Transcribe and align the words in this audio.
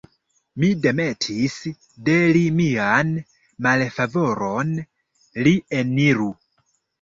Mi 0.61 0.67
demetis 0.85 1.57
de 2.07 2.15
li 2.37 2.41
mian 2.61 3.11
malfavoron, 3.67 4.73
li 5.49 5.55
eniru! 5.83 6.31